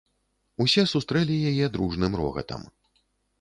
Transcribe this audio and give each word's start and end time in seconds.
Усе 0.63 0.85
сустрэлі 0.93 1.35
яе 1.51 1.65
дружным 1.77 2.17
рогатам. 2.21 2.67